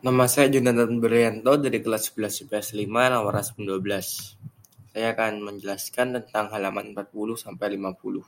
[0.00, 3.84] Nama saya Jonathan Berlianto dari kelas 11 IPS 5 nomor 12.
[4.96, 8.24] Saya akan menjelaskan tentang halaman 40 sampai 50.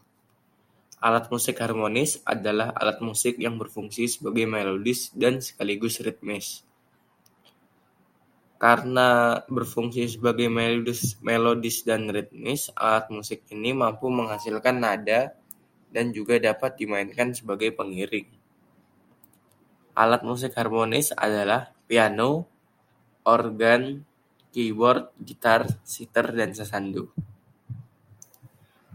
[1.00, 6.60] Alat musik harmonis adalah alat musik yang berfungsi sebagai melodis dan sekaligus ritmis.
[8.60, 15.32] Karena berfungsi sebagai melodis, melodis dan ritmis, alat musik ini mampu menghasilkan nada
[15.88, 18.41] dan juga dapat dimainkan sebagai pengiring.
[19.92, 22.48] Alat musik harmonis adalah piano,
[23.28, 24.00] organ,
[24.48, 27.12] keyboard, gitar, siter, dan sasando.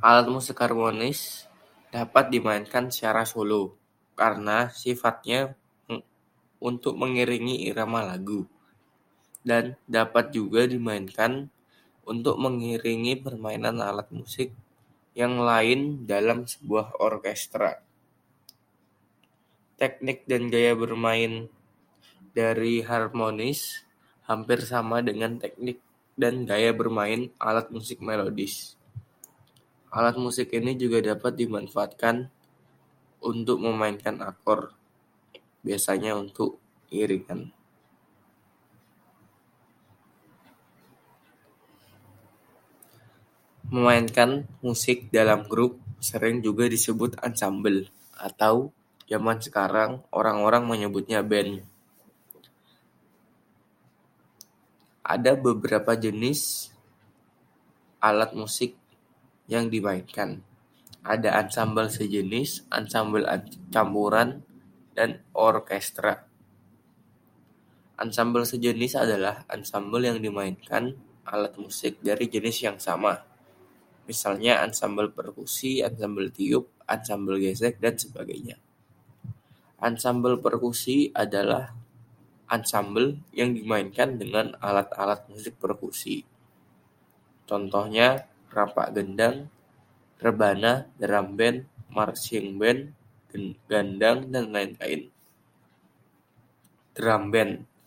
[0.02, 1.45] Alat musik harmonis
[1.94, 3.77] dapat dimainkan secara solo
[4.18, 5.54] karena sifatnya
[6.57, 8.49] untuk mengiringi irama lagu,
[9.45, 11.45] dan dapat juga dimainkan
[12.09, 14.49] untuk mengiringi permainan alat musik
[15.13, 17.87] yang lain dalam sebuah orkestra.
[19.77, 21.54] Teknik dan gaya bermain
[22.34, 23.85] dari harmonis
[24.26, 25.77] hampir sama dengan teknik
[26.18, 28.74] dan gaya bermain alat musik melodis.
[29.93, 32.27] Alat musik ini juga dapat dimanfaatkan
[33.21, 34.74] untuk memainkan akor,
[35.62, 36.57] biasanya untuk
[36.90, 37.54] iringan.
[43.68, 48.71] Memainkan musik dalam grup sering juga disebut ansambel, atau
[49.08, 51.63] zaman sekarang orang-orang menyebutnya band.
[55.08, 56.68] Ada beberapa jenis
[58.04, 58.76] alat musik
[59.48, 60.44] yang dimainkan.
[61.08, 63.24] Ada ansambel sejenis, ansambel
[63.72, 64.44] campuran,
[64.91, 66.28] dan orkestra.
[67.96, 70.91] Ansambel sejenis adalah ansambel yang dimainkan
[71.24, 73.16] alat musik dari jenis yang sama,
[74.03, 78.66] misalnya ansambel perkusi, ansambel tiup, ansambel gesek, dan sebagainya.
[79.78, 81.69] Ansambel perkusi adalah
[82.50, 86.25] ansambel yang dimainkan dengan alat-alat musik perkusi.
[87.45, 89.51] Contohnya rapak gendang,
[90.17, 92.91] rebana, drum band, marching band,
[93.69, 95.13] gandang, dan lain-lain.
[96.97, 97.77] Drum band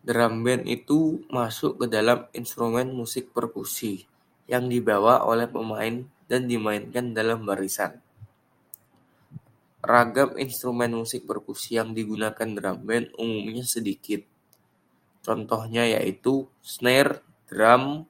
[0.00, 4.08] Drum band itu masuk ke dalam instrumen musik perkusi
[4.48, 8.00] yang dibawa oleh pemain dan dimainkan dalam barisan.
[9.80, 14.20] Ragam instrumen musik perkusi yang digunakan drum band umumnya sedikit.
[15.24, 18.04] Contohnya yaitu snare, drum,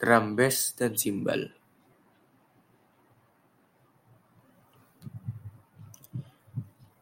[0.00, 1.52] drum bass, dan simbal.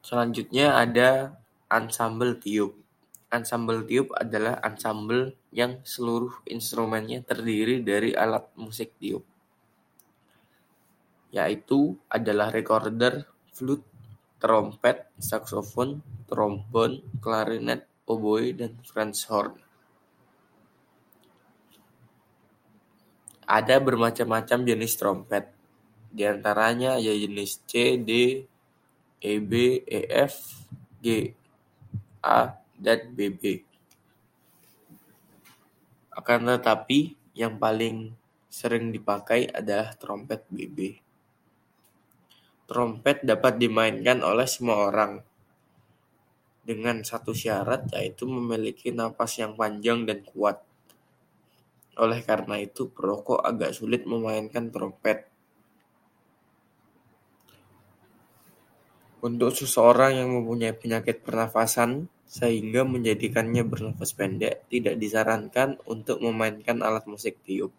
[0.02, 1.36] Selanjutnya ada
[1.68, 2.80] ansambel tiup.
[3.28, 9.20] Ansambel tiup adalah ansambel yang seluruh instrumennya terdiri dari alat musik tiup,
[11.28, 13.84] yaitu adalah recorder, flute,
[14.40, 16.00] trompet, saksofon,
[16.30, 19.58] trombon, klarinet, oboe, dan French horn.
[23.48, 25.48] Ada bermacam-macam jenis trompet,
[26.12, 28.44] di antaranya ada jenis C, D,
[29.18, 29.52] EB,
[29.88, 30.64] EF,
[31.00, 31.32] G,
[32.20, 33.64] A, dan BB.
[36.12, 38.12] Akan tetapi, yang paling
[38.52, 41.07] sering dipakai adalah trompet BB.
[42.68, 45.24] Trompet dapat dimainkan oleh semua orang,
[46.68, 50.60] dengan satu syarat yaitu memiliki napas yang panjang dan kuat.
[51.96, 55.24] Oleh karena itu, perokok agak sulit memainkan trompet.
[59.24, 67.08] Untuk seseorang yang mempunyai penyakit pernafasan sehingga menjadikannya bernafas pendek, tidak disarankan untuk memainkan alat
[67.08, 67.72] musik tiup.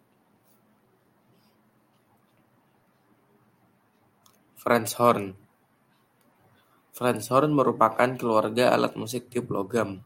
[4.60, 5.32] French horn
[6.92, 10.04] French horn merupakan keluarga alat musik tiup logam.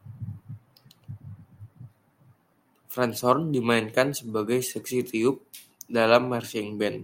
[2.87, 5.43] French horn dimainkan sebagai seksi tiup
[5.91, 7.03] dalam marching band.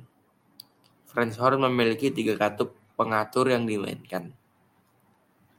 [1.03, 4.31] French horn memiliki tiga katup pengatur yang dimainkan.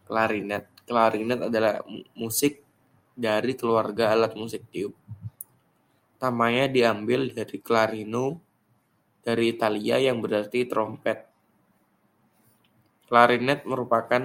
[0.08, 1.84] Klarinet Klarinet adalah
[2.16, 2.64] musik
[3.12, 4.96] dari keluarga alat musik tiup.
[6.24, 8.40] Namanya diambil dari clarino
[9.20, 11.31] dari Italia yang berarti trompet.
[13.12, 14.24] Klarinet merupakan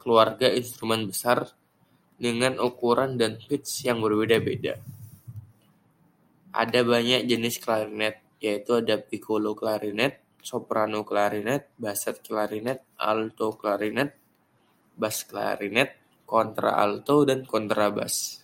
[0.00, 1.52] keluarga instrumen besar
[2.16, 4.80] dengan ukuran dan pitch yang berbeda-beda.
[6.56, 14.16] Ada banyak jenis klarinet, yaitu ada piccolo klarinet, soprano klarinet, basset klarinet, alto klarinet,
[14.96, 18.40] bass klarinet, kontraalto, dan kontrabas.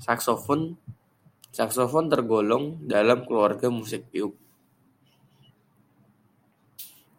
[0.00, 0.80] Saksofon
[1.52, 4.43] Saksofon tergolong dalam keluarga musik tiup.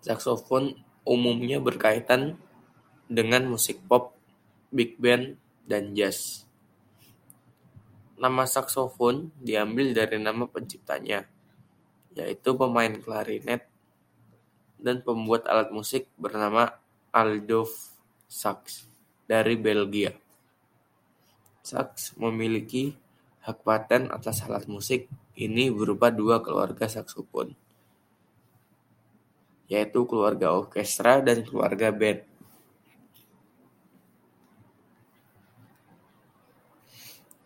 [0.06, 2.38] Saksofon umumnya berkaitan
[3.10, 4.14] dengan musik pop
[4.70, 6.46] big band, dan jazz.
[8.16, 11.26] Nama saksofon diambil dari nama penciptanya,
[12.16, 13.68] yaitu pemain klarinet
[14.80, 16.70] dan pembuat alat musik bernama
[17.12, 17.98] Adolphe
[18.30, 18.88] Sax
[19.26, 20.14] dari Belgia.
[21.66, 22.94] Sax memiliki
[23.42, 27.52] hak paten atas alat musik ini berupa dua keluarga saksofon,
[29.72, 32.22] yaitu keluarga orkestra dan keluarga band.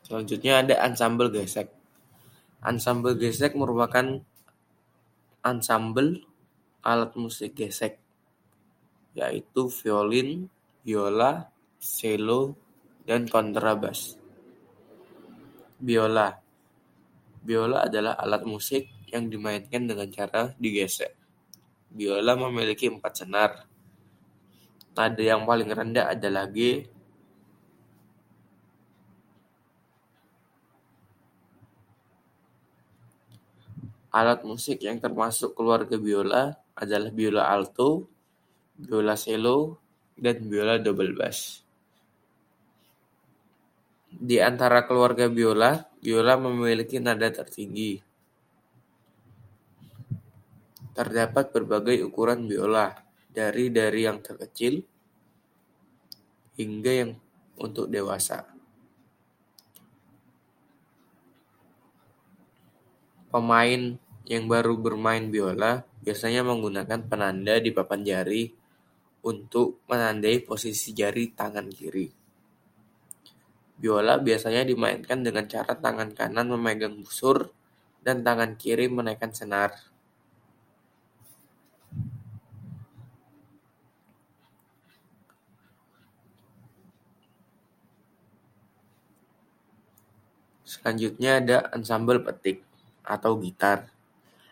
[0.04, 1.70] Selanjutnya ada ensemble gesek.
[2.66, 4.20] Ensemble gesek merupakan
[5.46, 6.26] ensemble
[6.82, 8.02] alat musik gesek,
[9.14, 10.50] yaitu violin,
[10.82, 12.58] biola, cello,
[13.06, 14.18] dan kontrabas.
[15.80, 16.50] Biola
[17.40, 21.19] Biola adalah alat musik yang dimainkan dengan cara digesek.
[21.90, 23.52] Biola memiliki empat senar.
[24.94, 26.84] Nada yang paling rendah adalah G,
[34.10, 38.10] Alat musik yang termasuk keluarga biola adalah biola alto,
[38.74, 39.78] biola cello,
[40.18, 41.62] dan biola double bass.
[44.10, 48.09] Di antara keluarga biola, biola memiliki nada tertinggi.
[51.00, 52.92] Terdapat berbagai ukuran biola,
[53.32, 54.84] dari dari yang terkecil
[56.60, 57.12] hingga yang
[57.56, 58.44] untuk dewasa.
[63.32, 63.96] Pemain
[64.28, 68.52] yang baru bermain biola biasanya menggunakan penanda di papan jari
[69.24, 72.12] untuk menandai posisi jari tangan kiri.
[73.80, 77.56] Biola biasanya dimainkan dengan cara tangan kanan memegang busur
[78.04, 79.72] dan tangan kiri menaikkan senar.
[90.70, 92.62] Selanjutnya ada ensemble petik
[93.02, 93.90] atau gitar.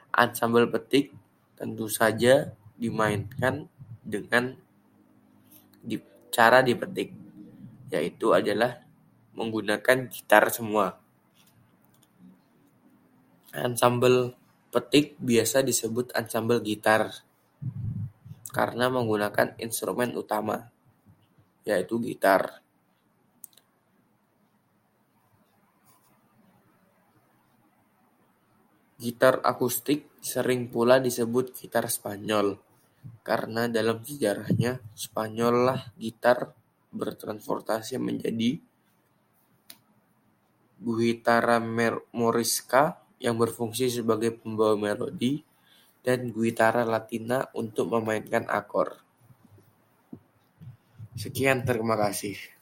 [0.10, 1.14] Ansambel petik
[1.54, 3.70] tentu saja dimainkan
[4.02, 4.58] dengan
[6.34, 7.14] cara dipetik,
[7.94, 8.82] yaitu adalah
[9.38, 10.98] menggunakan gitar semua.
[13.54, 14.34] Ansambel
[14.74, 17.14] petik biasa disebut ansambel gitar
[18.54, 20.74] karena menggunakan instrumen utama,
[21.62, 22.66] yaitu gitar.
[28.98, 32.58] Gitar akustik sering pula disebut gitar Spanyol,
[33.22, 36.58] karena dalam sejarahnya Spanyol lah gitar
[36.90, 38.58] bertransformasi menjadi
[40.82, 41.62] guitarra
[42.14, 45.46] morisca yang berfungsi sebagai pembawa melodi
[46.02, 48.98] dan guitarra latina untuk memainkan akor.
[51.18, 52.57] Sekian, terima kasih.